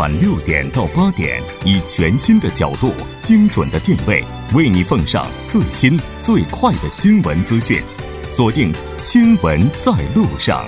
[0.00, 2.90] 晚六点到八点，以全新的角度、
[3.20, 4.24] 精准的定位，
[4.54, 7.82] 为你奉上最新最快的新闻资讯。
[8.30, 10.64] 锁定《新闻在路上》。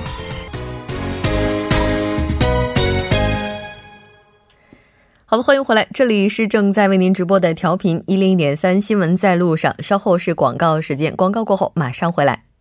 [5.24, 12.51] 好的，欢迎回来，这里是正在为您直播的调频一零一点三《新闻在路上》，稍后是广告时间，广告过后马上回来。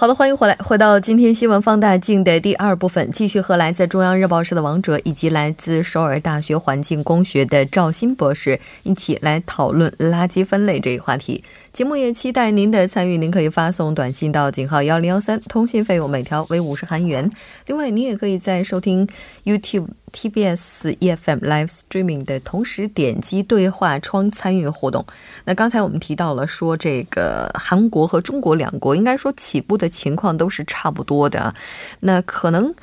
[0.00, 11.42] 好的，欢迎回来，回到今天新闻放大镜的第二部分，继续和来自中央日报社的王哲以及来自首尔大学环境工学的赵鑫博士一起来讨论垃圾分类这一话题。
[11.72, 17.28] 节目也期待您的参与，您可以发送短信到井号幺零幺三，通信费用每条为五十韩元。
[17.66, 19.08] 另外，您也可以在收听
[19.44, 19.88] YouTube。
[20.12, 25.04] TBS EFM Live Streaming 的同时点击对话窗参与活动。
[25.44, 31.54] 那刚才我们提到了说，这个韩国和中国两国应该说起步的情况都是差不多的。
[32.00, 32.74] 那可能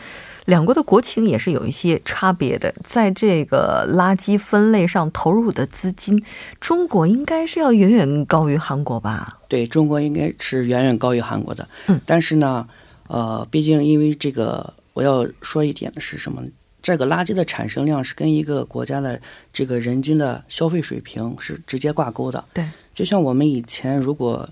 [0.45, 2.73] 两国的国情也是有一些差别的。
[2.83, 6.23] 在这个垃圾分类上投入的资金，
[6.59, 9.39] 中国应该是要远远高于韩国吧？
[9.47, 11.67] 对中国应该是远远高于韩国的。
[11.87, 12.67] 嗯，但是呢，
[13.07, 16.43] 呃，毕竟因为这个，我要说一点的是什么？
[16.85, 19.19] 这个垃圾的产生量是跟一个国家的
[19.51, 22.45] 这个人均的消费水平是直接挂钩的。
[22.53, 24.47] 对，就像我们以前如果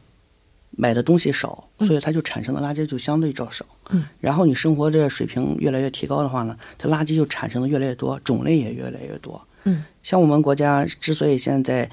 [0.71, 3.63] 买的东西少，所以它就产生的垃圾就相对较少。
[3.91, 4.05] 嗯。
[4.19, 9.39] 然后你生活的水平越来越提高的话呢，它垃圾就产生的越来越多，种类也越来越多。
[9.65, 9.85] 嗯。
[10.01, 11.87] 像我们国家之所以现在，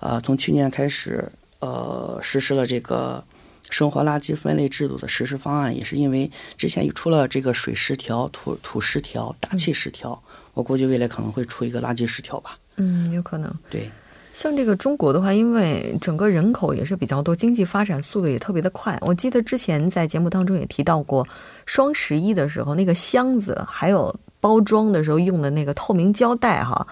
[0.00, 1.26] 呃，从去年开始，
[1.60, 3.24] 呃，实施了这个。
[3.70, 10.20] 生活垃圾分类制度的实施方案，也是因为之前出了这个水十条、土土十条、大气十条，
[10.54, 12.56] 我估计未来可能会出一个垃圾十条吧。
[12.76, 13.52] 嗯，有可能。
[13.68, 13.90] 对，
[14.32, 18.96] 像这个中国的话，因为整个人口也是比较多，经济发展速度也特别的快。
[19.00, 21.26] 我记得之前在节目当中也提到过，
[21.64, 26.86] 双十一的时候那个箱子还有包装的时候用的那个透明胶带哈，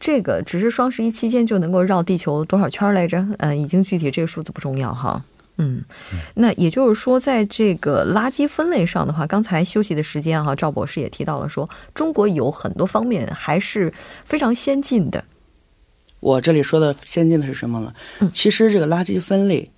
[0.00, 3.26] 这个只是双十一期间就能够绕地球多少圈来着？
[3.38, 5.22] 嗯，已经具体这个数字不重要哈。
[5.56, 5.84] 嗯，
[6.34, 13.94] 那也就是说，在这个垃圾分类上的话，刚才休息的时间哈，赵博士也提到了说，中国有很多方面还是
[14.24, 15.24] 非常先进的。
[16.18, 17.94] 我这里说的先进的是什么呢？
[18.32, 19.70] 其实这个垃圾分类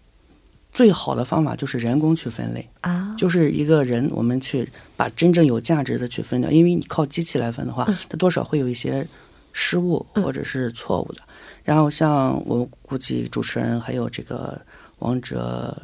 [0.72, 4.66] 最好的方法就是人工去分类啊，就是一个人我们去
[4.97, 9.06] 把真正有价值的去分掉，因为你靠机器来分的话，它多少会有一些
[9.53, 11.20] 失误或者是错误的。
[11.65, 14.59] 然后像我估计主持人还有这个。
[14.98, 15.76] 王者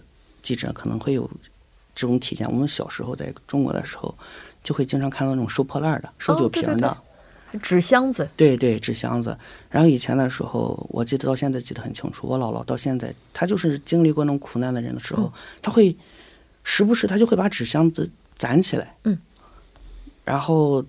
[0.42, 1.28] 记者可能会有
[1.94, 2.48] 这种体验。
[2.50, 4.14] 我们小时候在中国的时候，
[4.62, 6.96] 就会经常看到那种收破烂的、收酒瓶的
[7.62, 8.28] 纸箱子。
[8.36, 9.36] 对对，纸箱子。
[9.68, 12.26] 然后以前的时候，我记得到现在记得很清楚。
[12.26, 15.30] 我姥姥到现在，她就是经历过那种苦难的人的时候，
[15.60, 15.94] 她会
[16.64, 19.18] 时不时她就会把纸箱子攒起来，嗯，
[20.24, 20.82] 然后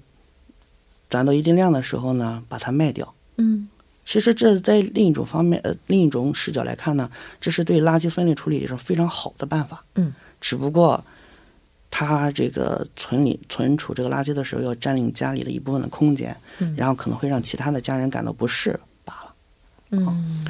[1.09, 3.67] 攒到一定量的时候呢，把它卖掉，嗯。
[4.03, 7.09] 其实这在另一种方面，呃，另一种视角来看呢，
[7.39, 9.83] 这是对垃圾分类处理也是非常好的办法。
[9.95, 11.03] 嗯，只不过，
[11.89, 16.35] 他这个存里存储这个垃圾的时候，要占领家里的一部分的空间，
[16.75, 19.33] 然后可能会让其他的家人感到不适罢了。
[19.91, 20.45] 嗯。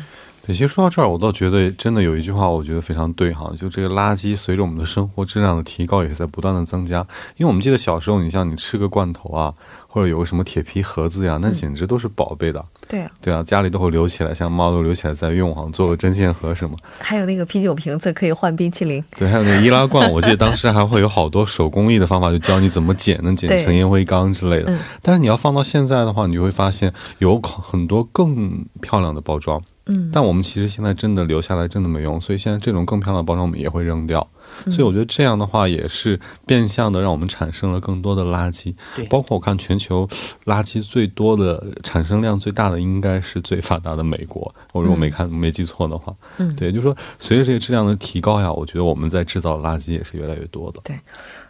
[0.47, 6.99] 其实说到这儿，我倒觉得真的有一句话，我觉得非常对哈，就这个垃圾随着我们的生活质量的提高，也是在不断的增加。
[7.37, 9.53] 因为我们记得小时候，你像你吃个罐头啊，
[9.87, 12.61] 或者有个什么铁皮盒子呀，那简直都是宝贝的。
[12.89, 16.75] 对啊，对啊，家里都会留起来，像猫都留起来在用哈，做个针线盒什么。
[16.99, 19.01] 还有那个啤酒瓶子可以换冰淇淋。
[19.17, 24.77] 对，还有那个易拉罐，我记得当时还会有好多手工艺的方法，就教你怎么剪，能剪成烟灰缸之类的。
[25.01, 29.61] 但是你要放到现在的话，你就会发现有很多更漂亮的包装。
[29.85, 34.25] 嗯，但我们其实现在真的留下来真的没用，所以现在这种更漂亮的包装我们也会扔掉。
[34.65, 38.73] 所以我觉得这样的话也是变相的让我们产生了更多的垃圾。
[38.95, 40.07] 对，包括我看全球
[40.45, 44.53] 垃圾最多的、产生量最大的应该是最发达的美国。
[44.71, 50.79] 我如果没看没记错的话，嗯，对，就是说随着这个质量的提高呀，我觉得我们在制造垃圾也是越来越多的。
[50.83, 50.99] 对，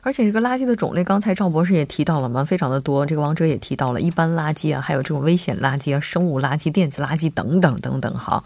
[0.01, 3.05] 而且这个垃圾的种类，刚才赵博士也提到了嘛，非常的多。
[3.05, 8.13] 这个王哲也提到了一般垃圾啊，还有这种危险垃圾啊、生物垃圾、电子垃圾等等等等。
[8.15, 8.43] 好。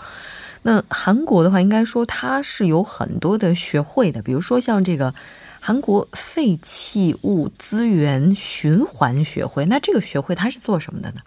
[0.67, 5.15] 那韩国的话，应该说它是有很多的学会的，比如说像这个
[5.61, 11.21] 韩国废弃物资源循环学会，那这个学会它是做什么的呢？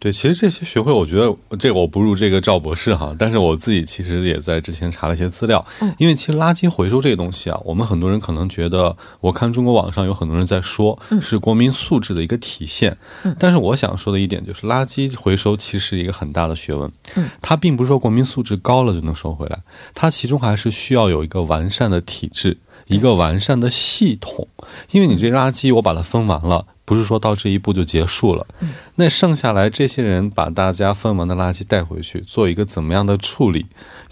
[0.00, 19.58] 对，其实这些学会，我觉得这个我不如这个赵博士哈，但是我自己其实也在之前查了一些资料，嗯，因为其实垃圾回收这个东西啊，我们很多人可能觉得，我看中国网上有很多人在说，是国民素质的一个体现，嗯，但是我想说的一点就是，垃圾回收其实一个很大的学问，嗯，它并不是说国民素质高了就能收回来，
[19.94, 24.46] 它其中还是需要有一个完善的体制，一个完善的系统，
[24.92, 26.66] 因为你这垃圾我把它分完了。
[26.88, 28.46] 不是说到这一步就结束了。
[28.94, 33.66] 那剩下来这些人把大家分完的垃圾带回去，做一个怎么样的处理？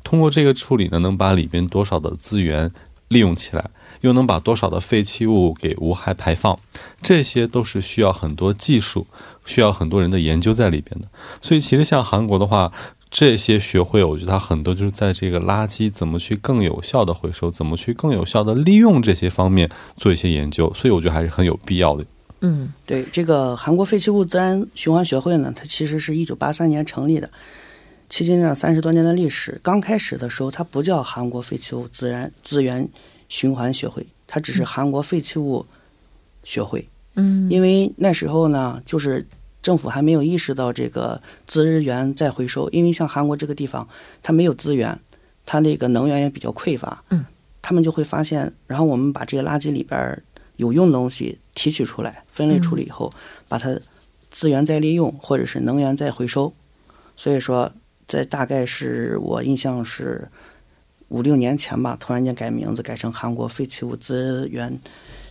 [0.04, 2.70] 通过这个处理呢，能把里边多少的资源
[3.08, 3.70] 利用起来，
[4.02, 6.58] 又能把多少的废弃物给无害排放？
[7.00, 9.06] 这些都是需要很多技术，
[9.46, 11.08] 需要很多人的研究在里边的。
[11.40, 12.70] 所以，其实像韩国的话。
[13.08, 22.04] 这些学会，我觉得它很多就是在这个垃圾怎么去更有效的回收，怎么去更有效的利用这些方面做一些研究，所以我觉得还是很有必要的。
[22.40, 27.28] 嗯，对，这个韩国废弃物自然循环学会呢，它其实是一九八三年成立的，
[28.10, 29.58] 迄今呢三十多年的历史。
[29.62, 32.88] 刚开始的时候，它不叫韩国废弃物自然资源
[33.28, 35.64] 循环学会，它只是韩国废弃物
[36.44, 36.86] 学会。
[37.14, 39.26] 嗯，因为那时候呢，就是。
[39.62, 43.88] 政府还没有意识到这个资源再回收，因为像韩国这个地方，
[44.22, 44.96] 它没有资源，
[45.44, 47.02] 它那个能源也比较匮乏。
[47.10, 47.24] 嗯，
[47.60, 50.22] 他们就会发现，然后我们把这些垃圾里边
[50.54, 53.12] 有用的东西提取出来，分类处理以后，
[53.48, 53.76] 把它
[54.30, 56.52] 资源再利用，或者是能源再回收。
[57.16, 57.72] 所以说，
[58.06, 60.28] 在大概是我印象是
[61.08, 64.78] 五六年前吧，突然间改名字改成韩国废弃物资源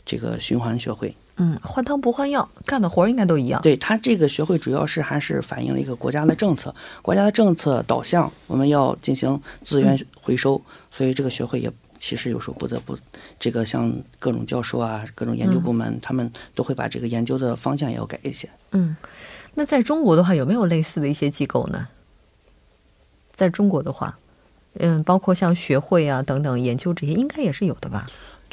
[0.04, 1.16] 这个循环学会。
[1.38, 3.62] 嗯，换汤不换药，干的活儿应该都一样。
[3.62, 12.98] 对他这个学会主要是还是反映了一个国家的政策，国家的政策导向，我们要进行资源回收，所以这个学会也其实有时候不得不，
[13.40, 18.50] 这个像各种教授啊，各种研究部门，他们都会把这个研究的方向也要改一些。
[18.72, 18.96] 嗯，
[19.54, 21.88] 那在中国的话，有没有类似的一些机构呢？
[23.34, 24.18] 在中国的话，
[24.80, 28.06] 嗯，包括像学会啊等等研究这些，应该也是有的吧？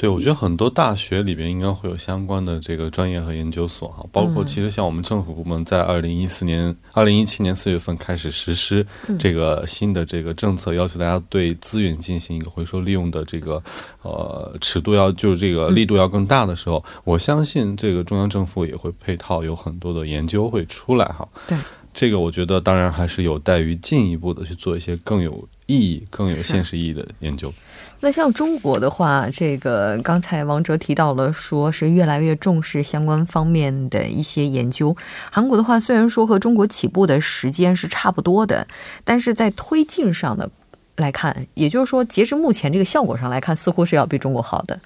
[0.03, 8.85] 对，我觉得很多大学里边应该会有相关的这个专业和研究所哈，包括其实像我们政府部门在二零一四年、二零一七年四月份开始实施
[9.17, 13.63] 这个新的这个政策，要求大家对资源进行一个回收利用的这个
[14.03, 21.29] 呃尺度要就是这个力度要更大的时候，我相信这个中央政府也会配套有很多的研究会出来哈。
[21.47, 21.57] 对，
[21.95, 27.53] 这个我觉得当然还是有待于进一步的去做一些更有意义、更有现实意义的研究。
[28.01, 34.97] 那像中国的话，这个刚才王哲提到了，说是越来越重视相关方面的一些研究。
[35.31, 38.67] 韩国的话，虽然说和中国起步的时间是差不多的，
[39.05, 40.51] 但是在推进上的。
[40.97, 44.79] 来看，也就是说，截至目前这个效果上来看，似乎是要比中国好的。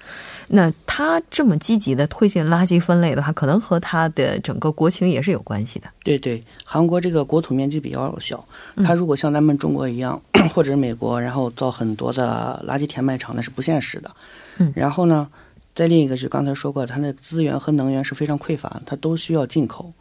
[0.49, 5.87] 那他这么积极的推进垃圾分类的话，可能和他的整个国情也是有关系的。
[6.03, 8.43] 对对，韩国这个国土面积比较小，
[8.83, 10.21] 他如果像咱们中国一样，
[10.53, 14.11] 或者美国，然后造很多的垃圾填埋场，那是不现实的。
[14.57, 14.71] 嗯。
[14.75, 15.27] 然后呢，
[15.75, 19.91] 再另一个就刚才说过，它的资源和能源是非常匮乏，它都需要进口。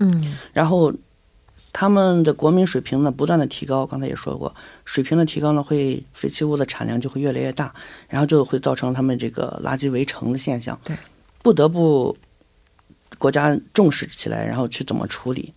[0.00, 0.36] 嗯。
[0.52, 0.92] 然后。
[1.74, 4.54] 他们的国民水平呢不断的提高，刚才也说过，
[4.84, 7.74] 水平的提高呢会废弃物的产量就会越来越大，
[8.08, 10.96] 然后就会造成他们这个垃圾围城的现象，对，
[11.42, 12.16] 不得不
[13.18, 15.52] 国家重视起来，然后去怎么处理，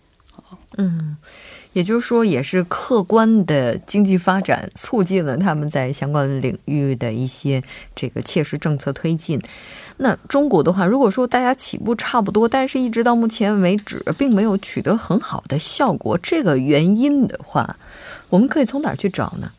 [0.76, 1.16] 嗯。
[1.72, 7.62] 也就是说，也是客观的经济发展促进了他们在相关领域的一些
[7.94, 9.40] 这个切实政策推进。
[9.98, 17.76] 那中国的话，如果说大家起步差不多，但是一直到目前为止并没有取得很好的效果，这个原因的话，
[18.28, 19.50] 我们可以从哪儿去找呢？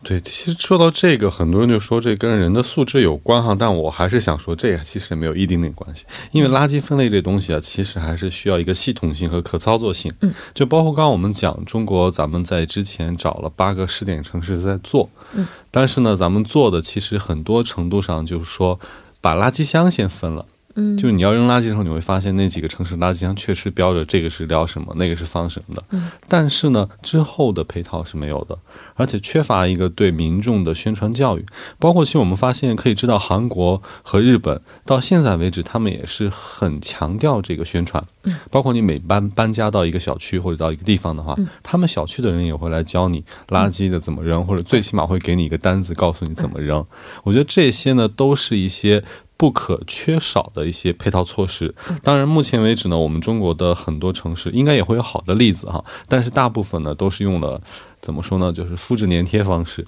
[0.00, 10.10] 对，其实说到这个，很多人就说这跟人的素质有关哈，但我还是想说，这个其实也没有一丁点关系，因为垃圾分类这东西啊，其实还是需要一个系统性和可操作性。
[10.20, 18.78] 嗯，就包括刚刚我们讲中国，咱们在之前找了八个试点城市在做，嗯，但是呢，咱们做的其实很多程度上就是说，
[19.20, 20.46] 把垃圾箱先分了。
[20.78, 25.82] 嗯，就你要扔垃圾的时候，你会发现那几个城市垃圾箱确实标着这个是聊什么，那个是放什么的。
[25.90, 28.56] 嗯，但是呢，之后的配套是没有的，
[28.94, 31.44] 而且缺乏一个对民众的宣传教育。
[31.80, 38.04] 包括其实我们发现可以知道，韩国和日本到现在为止，他们也是很强调这个宣传。
[38.22, 46.86] 嗯，包括你每搬搬家到一个小区或者到一个地方的话，他们小区的人也会来教你垃圾的怎么扔，或者最起码会给你一个单子，告诉你怎么扔。
[47.24, 49.02] 我觉得这些呢，都是一些。
[49.38, 51.74] 不可缺少的一些配套措施。
[52.02, 55.82] 当然，目前为止呢，我们中国的很多城市应该也会有好的例子哈。
[56.06, 57.58] 但是大部分呢，都是用了
[58.02, 58.52] 怎么说呢？
[58.52, 59.86] 就是复制粘贴方式，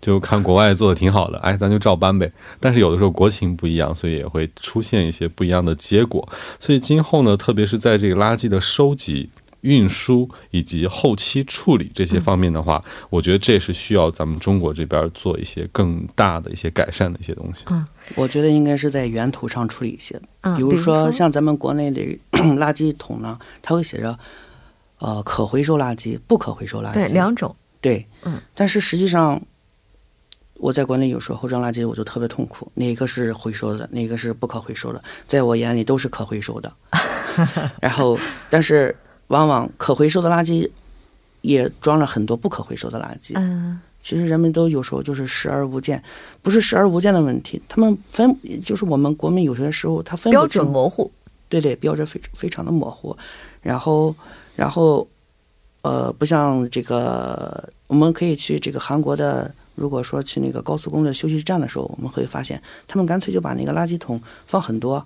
[0.00, 2.32] 就看国外做的挺好的，哎，咱就照搬呗。
[2.58, 6.26] 但是有的时候国情不一样，所以也会出现一些不一样的结果。
[6.58, 9.30] 所以今后呢，特别是在这个垃圾的收集。
[9.62, 17.64] 运输以及后期处理这些方面的话，我觉得这是需要咱们中国这边做一些更大的一些改善的一些东西。
[17.70, 17.84] 嗯，
[18.14, 20.18] 我觉得应该是在源头上处理一些，
[20.56, 22.00] 比如说像咱们国内的
[22.56, 24.18] 垃圾桶呢，它会写着
[24.98, 27.54] 呃可回收垃圾、不可回收垃圾，对两种。
[27.80, 29.40] 对，嗯，但是实际上
[30.54, 36.72] 我在国内有时候扔垃圾我就特别痛苦，哪个是回收的，哪个是不可回收的，在我眼里都是可回收的。
[37.80, 38.96] 然后，但是
[39.26, 40.68] 往往可回收的垃圾
[41.42, 43.34] 也装了很多不可回收的垃圾。
[43.36, 46.00] 嗯，其实人们都有时候就是视而不见，
[46.40, 48.32] 不是视而不见的问题，他们分
[48.62, 51.10] 就是我们国民有些时候他分标准模糊，
[51.48, 53.16] 对对，标准非非常的模糊。
[53.62, 54.14] 然后，
[54.54, 55.04] 然后，
[55.82, 59.52] 呃，不像这个，我们可以去这个韩国的。
[59.74, 65.04] 如果说去那个高速公路休息站的时候，我们会发现他们干脆就把那个垃圾桶放很多，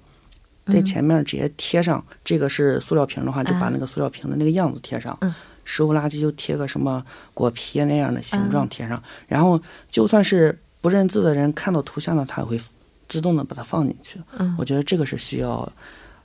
[0.67, 2.05] 在前面直接贴上。
[2.23, 5.19] 这个是塑料瓶的话，就把那个塑料瓶的那个样子贴上。
[5.65, 9.03] 食物垃圾就贴个什么果皮那样的形状贴上。
[9.27, 12.61] 然后就算是不认字的人看到图像了，他也会
[13.09, 14.21] 自动的把它放进去。
[14.59, 15.71] 我觉得这个是需要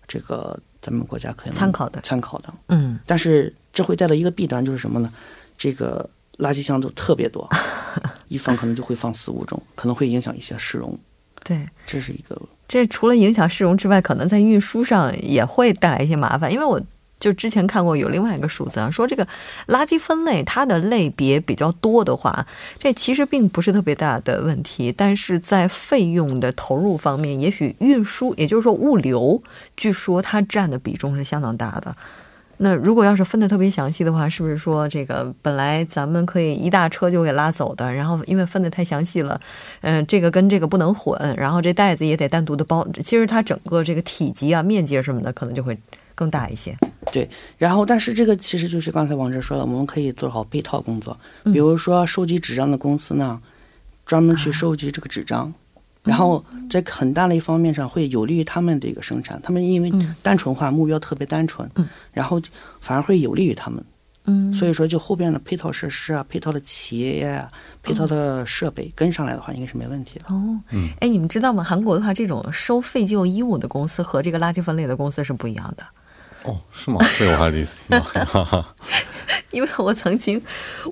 [0.08, 2.02] 这个咱们国家可以参考的。
[2.02, 2.54] 参考的。
[2.70, 3.00] 嗯。
[3.06, 5.12] 但是这会带来一个弊端，就是什么呢？
[5.58, 6.10] 这个。
[6.40, 7.50] 垃圾箱都特别多，
[8.28, 11.00] 一放可能就会放四五种，可能会影响一些市容。
[11.46, 12.38] 对，这是一个。
[12.68, 16.52] 这除了影响市容之外，可能在运输上也会带来一些麻烦。
[16.52, 16.78] 因为我
[17.20, 19.26] 就之前看过有另外一个数字啊，说这个
[19.68, 22.46] 垃圾分类它的类别比较多的话，
[22.78, 29.42] 这其实并不是特别大的问题，但是在费用的投入方面，也许运输，也就是说物流，
[29.78, 31.96] 据说它占的比重是相当大的。
[32.58, 39.40] 那如果要是分的特别详细的话，是不是说这个本来咱们可以一大车就给拉走的，然后因为分的太详细了，
[39.82, 45.78] 嗯，这个跟这个不能混，然后这袋子也得单独的包，其实它整个这个体积啊、面积什么的可能就会
[46.16, 46.76] 更大一些。
[47.12, 53.40] 对，然后但是这个其实就是刚才王哲说的，我们可以做好配套工作，比如说收集纸张的公司呢，
[54.06, 55.54] 专门去收集这个纸张。
[56.04, 59.92] 然后在很大的一方面上会有利于他们的一个生产，他们因为
[60.22, 61.68] 单纯化目标特别单纯，
[62.14, 62.40] 然后
[62.80, 63.84] 反而会有利于他们。
[64.26, 70.26] 嗯，所以说就后边的配套设施啊、配套的企业呀、配套的设备跟上来的话，应该是没问题的。
[70.30, 71.64] 哦，嗯，哎，你们知道吗？
[71.64, 75.84] 韩国的话，这种收废旧衣物的公司和这个垃圾分类的公司是不一样的。
[76.46, 77.00] 哦，是吗？
[77.18, 78.66] 这我还第一次听到。
[79.52, 80.42] 因为我曾经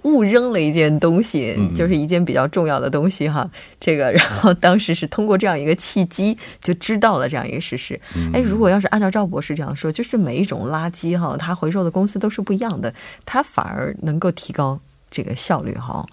[0.04, 3.50] 误扔了一件东西，就是一件比较重要的东西哈。
[3.80, 8.00] 这个，然后当时是通过这样一个契机，就知道了这样一个事实。
[8.34, 12.94] 哎，如果要是按照赵博士这样说，就是每一种垃圾哈，它回收的公司都是不一样的，
[13.26, 14.80] 它反而能够提高
[15.12, 16.06] 这个效率哈。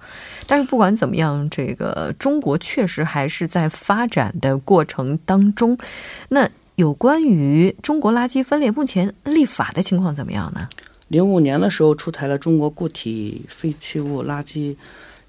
[0.49, 5.79] 但是不管怎么样，这个中国确实还是在发展的过程当中。
[6.29, 10.67] 那有关于中国垃圾分类，目前立法的情况怎么样呢？
[11.09, 14.75] 零五年的时候出台了《中国固体废弃物垃圾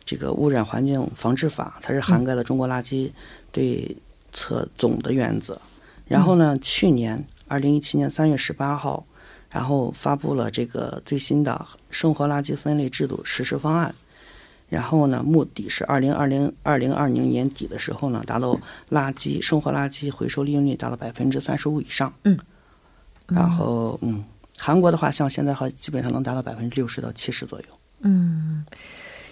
[0.05, 3.11] 这个污染环境防治法》，它是涵盖了中国垃圾
[3.51, 3.97] 对
[4.31, 5.59] 策总的原则。
[6.07, 9.05] 然后呢，去年二零一七年三月十八号，
[9.49, 13.93] 然后发布了这个最新的生活垃圾分类制度实施方案。
[14.71, 18.57] 然后呢，目的是二零二零二零二零年底的时候呢，达到
[18.89, 22.11] 垃圾生活垃圾回收利用率达到百分之三十五以上。
[22.23, 22.39] 嗯。
[23.27, 24.23] 然后，嗯。
[24.57, 27.65] 韩国的话，像现在话，基本上能达到百分之六十到七十左右。
[28.01, 28.63] 嗯，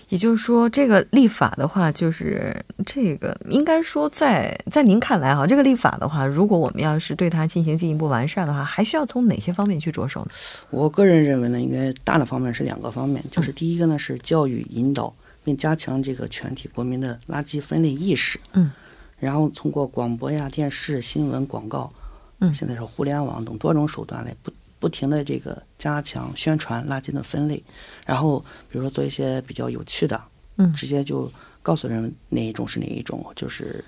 [0.08, 10.31] 也就是说，这个立法的话，就是这个应该说，在在您看来哈，这个立法的话，如果我们要是对它进行进一步完善的话，还需要从哪些方面去着手呢？
[10.72, 15.13] 我个人认为呢，应该大的方面是两个方面，就是第一个呢是教育引导，
[15.50, 18.39] 并加强这个全体国民的垃圾分类意识。
[18.53, 18.72] 嗯，
[19.18, 21.91] 然后通过广播呀、电视、新闻、广告，
[22.39, 24.51] 嗯，现在是互联网等多种手段来不。
[24.82, 27.62] 不停的这个加强宣传垃圾的分类，
[28.06, 28.39] 然后
[28.70, 30.18] 比如说做一些比较有趣的，
[30.56, 31.29] 嗯，直接就
[31.62, 33.84] 告诉人们哪一种是哪一种，就是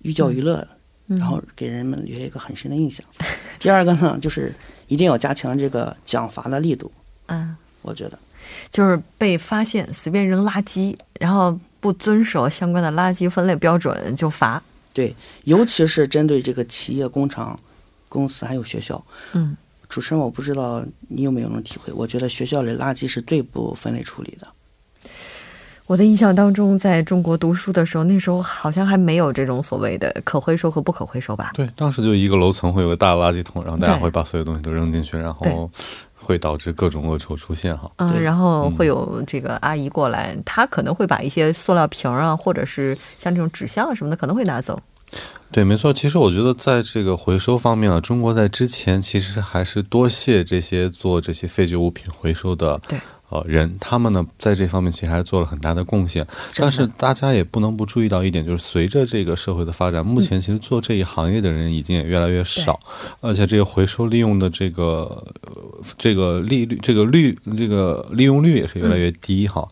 [0.00, 0.66] 寓教于乐，
[1.06, 3.04] 然后给人们留下一个很深的印象。
[3.60, 4.54] 第二个呢，就是
[4.86, 6.90] 一定要加强这个奖罚的力度。
[7.26, 8.18] 嗯，我觉得
[8.70, 14.62] 就是被发现随便扔垃圾，然后不遵守相关的垃圾分类标准就罚。
[14.92, 17.58] 对，尤其是针对这个企业、工厂、
[18.08, 19.04] 公司还有学校。
[19.32, 19.56] 嗯。
[19.88, 21.92] 主持人，我不知道你有没有那种体会？
[21.92, 24.48] 我觉得学校里垃圾是最不分类处理的。
[25.84, 31.50] 我的印象当中，在中国读书的时候，那时候好像还没有这种所谓的可回收和不可回收吧？
[31.52, 35.70] 对，当时就一个楼层会有个大垃圾桶，然后大家会把所有东西都扔进去，然后
[36.22, 37.90] 会导致各种恶臭出现哈。
[37.96, 44.80] 嗯，然后会有这个阿姨过来，她可能会把一些塑料瓶啊，或者是像这种纸箱啊什么的，可能会拿走。
[45.50, 45.92] 对，没错。
[45.92, 52.98] 其实我觉得，在这个回收方面啊，中国在之前其实还是多谢这些做这些废旧物品回收的对
[53.32, 56.26] 呃人，他们呢在这方面其实还是做了很大的贡献。
[56.54, 62.78] 但是大家也不能不注意到一点，就是随着这个社会的发展，目前其实做这一行业的人已经也越来越少，
[63.20, 65.24] 而且这个回收利用的这个
[65.96, 69.66] 这个利率、这个率、这个利用率也是越来越低哈。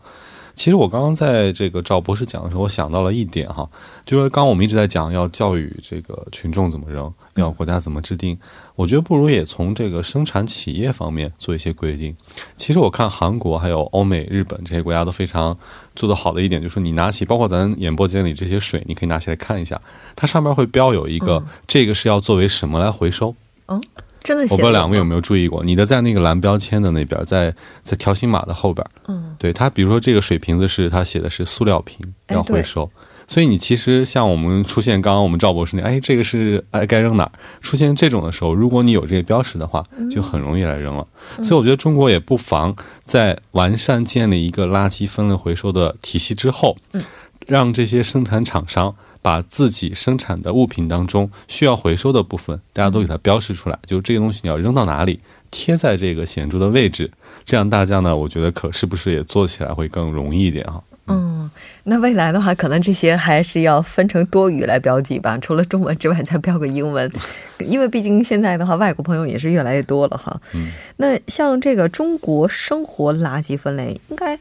[0.53, 3.69] 其实我刚刚在这个赵博士讲的时候，我想到了一点哈，
[4.05, 8.37] 就是刚刚我们一直在讲要教育这个群众怎么扔，要国家怎么制定，
[8.75, 12.15] 我觉得不如也从这个生产企业方面做一些规定。
[12.57, 15.57] 其实我看韩国还有欧美、日本这些国家都非常
[15.95, 19.79] 做得好的一点，就是你拿起，包括咱演播间里这些水，你可以拿起来看一下，
[20.15, 23.35] 它上面会标有一个，这个是要作为什么来回收。
[23.67, 23.81] 嗯。
[24.23, 31.97] 真的，我不知道两位有没有注意过，你的在那个蓝标签的那边，在在条形码的后边，嗯，对它，比如说这个水瓶子是它写的是塑料瓶
[32.29, 32.89] 要回收，
[33.27, 37.31] 所以你其实像我们出现刚刚我们赵博士那，哎，这个是哎该扔哪儿？
[37.61, 41.07] 出现这种的时候，如果你有这个标识的话，就很容易来扔了。
[41.41, 47.01] 所以我觉得中国也不妨在完善建立一个垃圾分类回收的体系之后，嗯，
[47.47, 48.95] 让这些生产厂商。
[49.21, 57.11] 把自己生产的物品当中需要回收的部分，大家都给它标示出来，就是这个东西你要扔到哪里，贴在这个显著的位置，
[57.45, 60.83] 这样大家呢，我觉得可是不是也做起来会更容易一点哈？
[61.07, 61.49] 嗯，
[61.83, 67.11] 那未来的话，可能这些还是要分成多语来标记吧，除了中文之外，再标个英文，
[67.59, 70.39] 因为毕竟现在的话，外国朋友也是越来越多了哈。
[70.53, 74.39] 嗯，那像这个中国生活垃圾分类，应该。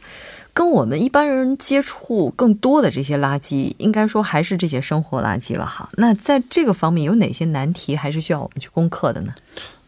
[0.52, 5.88] 跟我们一般人接触更多的这些垃圾，应该说还是这些生活垃圾了哈。
[5.96, 9.32] 那在这个方面有哪些难题还是需要我们去攻克的呢？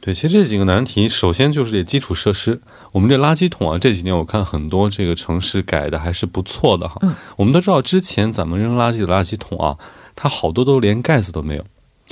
[0.00, 2.61] 对，其实这几个难题，首先就是这基础设施。
[2.90, 6.99] 我们这垃圾桶啊，这几年我看很多这个城市改的还是不错的哈。
[7.02, 7.14] 嗯。
[7.37, 9.78] 我们都知道，之前咱们扔垃圾的垃圾桶啊，
[10.16, 11.64] 它好多都连盖子都没有。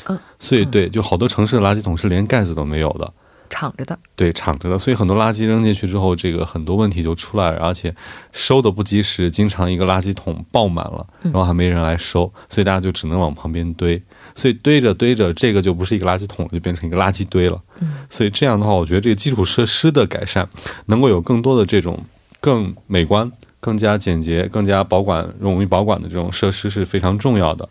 [0.06, 0.16] 嗯。
[0.38, 3.12] 所以，对，就好多城市的垃圾桶是连盖子都没有的。
[3.50, 7.94] 敞着的，对，敞着的，所以很多垃圾扔进去之后，这个很多问题就出来了，而且
[8.32, 14.00] 收的不及时，经常一个垃圾桶爆满了，然后还没人来收，所以大家就只能往旁边堆，
[14.34, 17.60] 所以堆着堆着，这个就不是一个垃圾桶，就变成一个垃圾堆了。
[17.80, 20.48] 嗯，所以这样的话，我觉得这个基础设施的改善，
[20.86, 22.02] 能够有更多的这种
[22.40, 23.30] 更美观。
[23.62, 27.68] 更加简洁、更加保管、容易保管的这种设施是非常重要的。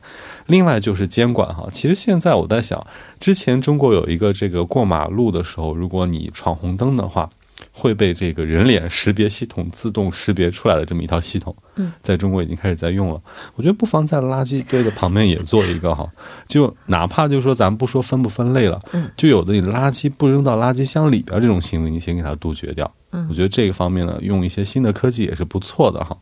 [0.49, 2.85] 另外就是监管哈，其实现在我在想，
[3.19, 7.29] 之前中国有一个这个过马路的时候，如果你闯红灯的话。
[7.73, 13.21] 会被这个人脸识别系统自动识别出来的这么一套系统，嗯，在中国已经开始在用了。
[13.55, 16.09] 我觉得不妨在垃圾堆的旁边也做一个哈，
[16.47, 22.89] 就哪怕就说咱不说分不分类了，嗯，就有的你垃圾不扔到垃圾箱里边这种行为，你先给它杜绝掉。
[23.11, 26.17] 嗯，我觉得这个方面呢，用一些新的科技也是不错的哈。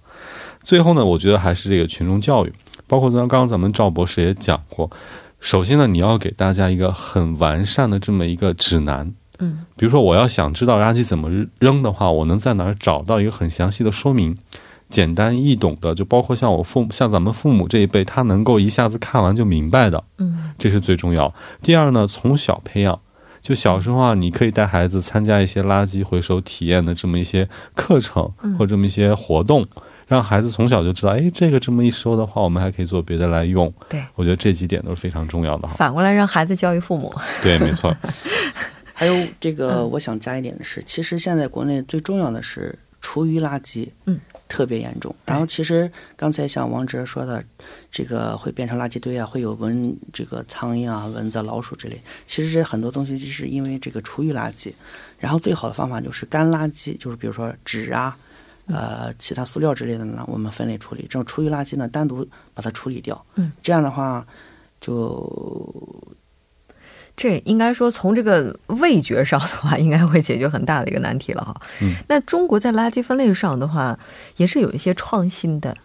[0.64, 2.54] 最后呢，我觉得还是这个群众教育，
[2.88, 4.90] 包括咱刚刚咱们赵博士也讲过，
[5.40, 9.14] 首先呢，你要给大家一个很完善的这么一个指南。
[9.40, 14.36] 嗯，比如说我要想知道垃圾怎么扔的话，我能在哪儿找到一个很详细的说明，
[14.90, 20.04] 简单易懂的，就包括像我父母，像咱们父母这一辈，他能够一下子看完就明白的。
[20.18, 21.32] 嗯，这是最重要。
[21.62, 23.00] 第二呢，从小培养，
[23.42, 29.68] 就小时候啊，你可以带孩子参加一些垃圾回收体验的这么一些课程或这么一些活动，
[30.08, 33.72] 让孩子从小就知道，哎，这个这么一说的话，我们还可以做别的来用。
[33.90, 35.68] 对，我觉得这几点都是非常重要的。
[35.68, 37.14] 反过来让孩子教育父母。
[37.44, 37.96] 对，没错。
[38.94, 45.14] 还有这个，我想加一点的是，其实现在国内最重要的是厨余垃圾，嗯，特别严重。
[45.26, 47.44] 然后其实刚才像王哲说的，
[47.92, 52.02] 这个会变成垃圾堆啊，会有蚊这个苍蝇啊、蚊子、老鼠之类。
[52.26, 54.72] 其实这很多东西就是因为这个厨余垃圾。
[55.20, 58.18] 然后最好的方法就是干垃圾，就是比如说纸啊、
[58.68, 61.04] 呃其他塑料之类的呢，我们分类处理。
[61.04, 63.26] 这种厨余垃圾呢，单独把它处理掉。
[63.36, 64.26] 嗯，这样的话
[64.80, 66.16] 就。
[67.20, 71.60] 这应该说，从这个味觉上的话，应该会解决很大的一个难题了哈。
[71.82, 73.98] 嗯，那中国在垃圾分类上的话，
[74.36, 75.76] 也是有一些创新的，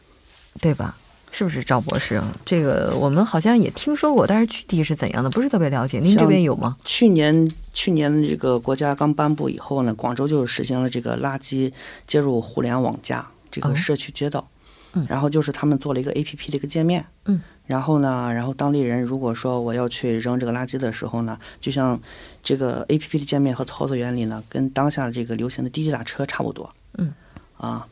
[0.61, 0.95] 对吧？
[1.33, 2.23] 是不是赵博士？
[2.45, 5.99] 这个我们好像也听说过，但是具体是怎样的，不是特别了解。
[5.99, 6.77] 您这边有吗？
[6.85, 11.73] 去年去年这个国家刚颁布以后呢，广州就实行了这个垃圾
[12.07, 14.47] 接入互联网加这个社区街道，
[14.93, 17.41] 嗯，然后就是他们做了一个 A P P 的一个界面，嗯。
[17.65, 21.99] 然后呢，然后当地人如果说我要去扔这个垃圾的时候呢，就像
[22.43, 26.71] 这个 A P P 的界面和操作原理呢，跟当下这个流行的滴滴打车差不多。
[26.99, 27.15] 嗯。
[27.57, 27.87] 啊，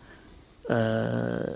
[0.69, 1.53] 呃，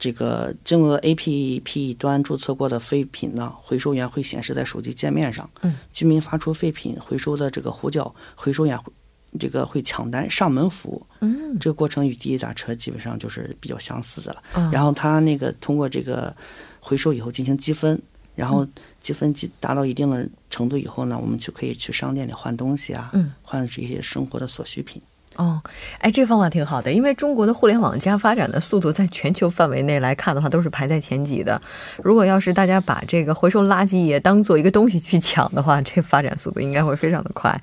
[0.00, 5.48] 这个经过 A P P 端注册过的废品呢，回收员会显示在手机界面上。
[5.60, 5.76] 嗯。
[5.92, 8.92] 居民发出废品回收的这个呼叫，回收员会
[9.38, 11.06] 这个会抢单上门服务。
[11.20, 11.56] 嗯。
[11.60, 14.42] 这个过程与滴滴打车基本上就是比较相似的了。
[14.54, 14.70] 嗯。
[14.72, 16.34] 然后他那个通过这个。
[16.82, 18.00] 回收以后进行积分，
[18.34, 18.66] 然后
[19.02, 25.00] 积分积达到一定的程度以后呢，我们就可以去商店里换东西啊，换这些生活的所需品。
[25.36, 25.62] 哦，
[25.98, 31.60] 哎，这个方法挺好的，因为中国的互联网加发展的速度，在全球范围内来看的话，都是排在前几的。
[32.02, 37.58] 如果要是大家把这个回收垃圾也当做一个东西去抢的话，这发展速度应该会非常的快。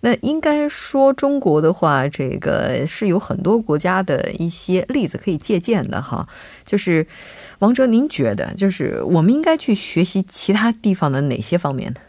[0.00, 6.28] 那应该说中国的话，这个是有很多国家的一些例子可以借鉴的哈。
[6.64, 7.04] 就是
[7.58, 12.00] 王哲，您觉得就是我们应该去学习其他地方的哪些方面呢？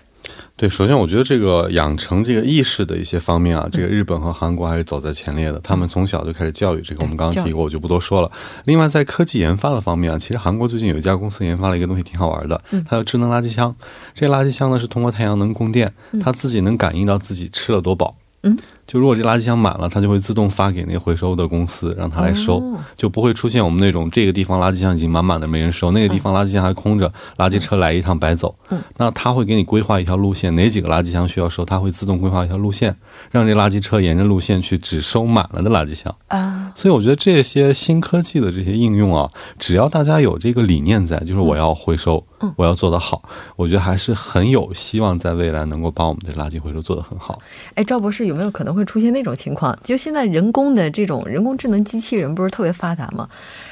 [0.59, 5.57] 对，首先我觉得这个养成这个意识的一些方面啊，这个日本和韩国还是走在前列的。
[5.61, 8.29] 他们从小就开始教育这个，我们刚刚提过，我就不多说了。
[8.65, 12.61] 另外，在科技研发的方面啊，其实韩国最近有一家公司研发了一个东西，挺好玩的。
[12.85, 13.73] 它叫智能垃圾箱。
[14.13, 18.17] 这垃圾箱呢是通过太阳能供电，它自己能感应到自己吃了多饱。
[18.43, 18.57] 嗯。
[18.89, 22.59] 就如果这垃圾箱满了，它就会自动发给那回收的公司，让他来收，
[22.95, 28.55] 就不会出现我们那种这个地方垃圾箱已经满满的没人收，那个地方垃圾箱还空着，垃圾车来一趟白走。
[28.69, 32.95] 嗯，那他会给你规划一条路线，哪几个垃圾箱需要收，他会自动规划一条路线，
[33.29, 36.15] 让这垃圾车沿着路线去只收满了的垃圾箱。
[36.29, 42.25] 啊，所以我觉得这些新科技的这些应用啊，只要大家有这个理念在，就是我要回收，
[42.55, 43.21] 我要做得好，
[43.55, 47.39] 我觉得还是很有希望在未来能够把我们的垃圾回收做得很好。
[47.75, 49.77] 哎，赵博士有没有可能会出现那种情况？
[49.83, 53.29] 就现在人工的这种人工智能机器人不是特别发达吗？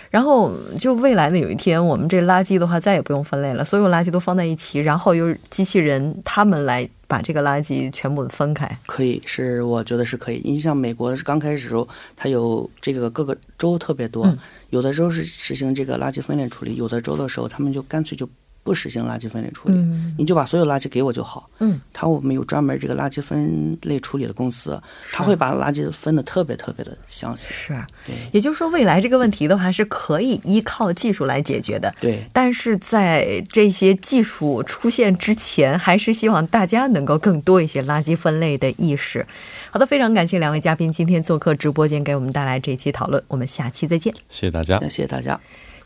[0.10, 8.78] 然后就未来的有一天，我们这垃圾的话再也不用分类了，所有垃圾都放在一起，然后由机器人他们来把这个垃圾全部分开。
[8.86, 10.42] 可以，是我觉得是可以。
[10.46, 14.34] 你像美国是刚开始时候，它有这个各个州特别多，
[14.70, 18.28] 有的州是实行这个垃圾分类处理，有的州的时候他们就干脆就。
[18.68, 19.76] 不实行垃圾分类处理，
[20.18, 21.50] 你就把所有垃圾给我就好。
[21.60, 24.78] 嗯，他我们有专门这个垃圾分类处理的公司，
[25.10, 27.54] 他会把垃圾分的特别特别的详细。
[27.54, 27.70] 是，
[28.06, 28.14] 对。
[28.34, 31.96] 也就是说，未来这个问题的话是可以依靠技术来解决的。
[32.02, 32.28] 对。
[32.34, 39.26] 但是在这些技术出现之前，还是希望大家能够更多一些垃圾分类的意识。
[39.72, 43.24] 好的，非常感谢两位嘉宾今天做客直播间，给我们带来这期讨论。
[43.30, 44.14] 我们下期再见。
[44.28, 44.78] 谢谢大家。
[44.82, 45.40] 谢谢大家。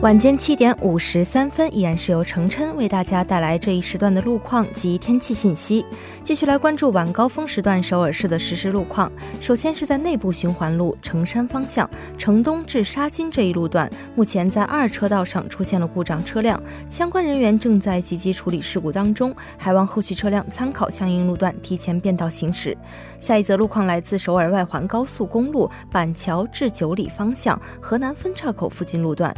[0.00, 5.84] 晚间七点五十三分，依然是由程琛为大家带来这一时段的路况及天气信息。
[6.22, 9.10] 继续来关注晚高峰时段首尔市的实时路况。
[9.40, 22.76] 首先是在内部循环路城山方向城东至沙金这一路段，目前在二车道上出现了故障车辆，相关人员正在积极处理事故当中，还望后续车辆参考相应路段提前变道行驶。
[23.18, 29.36] 下一则路况来自首尔外环高速公路板桥至九里方向河南分岔口附近路段。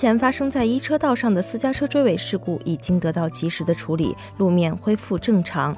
[0.00, 5.76] 前发生在一车道上的私家车追尾事故已经得到及时的处理，路面恢复正常。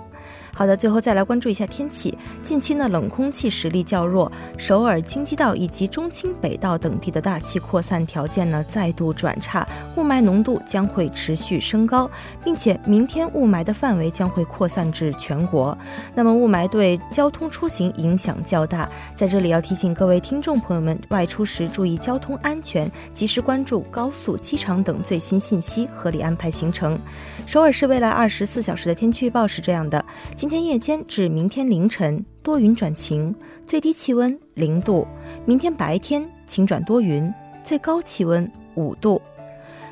[0.55, 2.17] 好的，最后再来关注一下天气。
[2.43, 12.09] 近期呢，冷空气实力较弱，首尔京畿道以及中清北道等地的大气扩散条件呢再度转差，雾霾浓度将会持续升高，
[12.45, 15.77] 并且明天雾霾的范围将会扩散至全国。
[16.15, 26.99] 那么雾霾对交通出行影响较大，在这里要提醒各位听众朋友们，外出时注意交通安全，及时关注高速、机场等最新信息，合理安排行程。
[27.47, 30.05] 首尔市未来二十四小时的天气预报是这样的。
[30.43, 33.33] 今天夜间至明天凌晨多云转晴，
[33.65, 35.07] 最低气温零度；
[35.47, 39.23] 明天白天晴转多云，最高气温五度。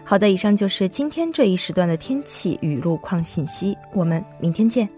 [0.02, 4.88] 好的，以上就是今天这一时段的天气与路况信息，我们明天见。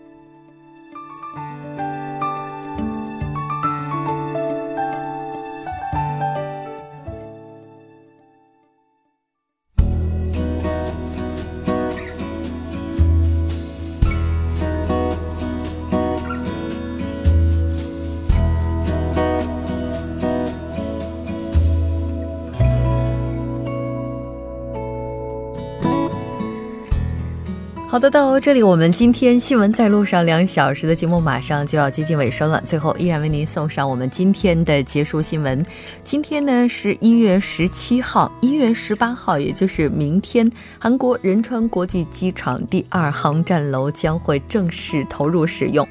[27.93, 32.59] 好的，到这里我们今天新闻在路上两小时的节目马上就要接近尾声了。
[32.65, 35.63] 最后，依然为您送上我们今天的结束新闻。
[36.03, 45.87] 今天呢是一月十七号，一月十八号，也就是明天，韩国仁川国际机场第二航站楼将会正式投入使用。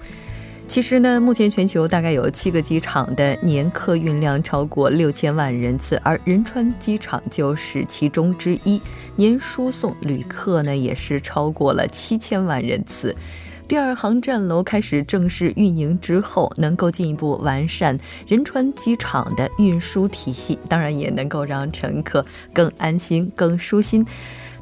[0.71, 8.81] 其实呢，目前全球大概有七个机场的年客运量超过六千万人次，而仁川机场就是其中之一，
[9.17, 13.13] 年输送旅客呢也是超过了七千万人次。
[13.67, 24.05] 第二航站楼开始正式运营之后，能够进一步完善仁川机场的运输体系，当然也能够让乘客更安心、更舒心。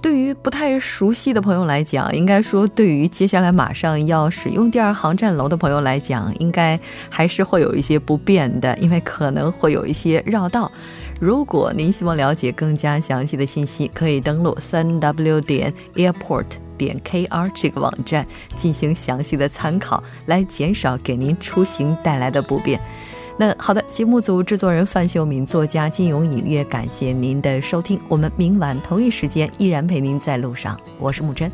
[0.01, 10.71] 对于不太熟悉的朋友来讲，应该说，对于接下来马上要使用第二航站楼的朋友来讲，应该还是会有一些不便的，因为可能会有一些绕道。
[11.19, 16.45] 如果您希望了解更加详细的信息，可以登录三 w 点 airport
[16.77, 22.79] 点 kr 这个网站进行详细的参考，来减少给您出行带来的不便。
[23.41, 27.97] 那好的，节目组制作人范秀敏，作家金勇隐约，感谢您的收听。
[28.09, 31.49] 我们明晚同一时间依然陪您在路上，我是木真。